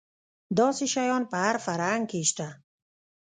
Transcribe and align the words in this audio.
داسې 0.57 0.85
شیان 0.93 1.23
په 1.31 1.37
هر 1.43 1.55
فرهنګ 1.65 2.03
کې 2.11 2.21
شته. 2.29 2.47